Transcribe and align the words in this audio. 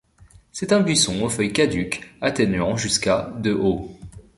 C'est 0.51 0.71
un 0.73 0.79
buisson 0.79 1.21
aux 1.21 1.29
feuilles 1.29 1.53
caduques 1.53 2.01
atteignant 2.21 2.75
jusqu'à 2.75 3.31
de 3.37 3.53
haut. 3.53 3.95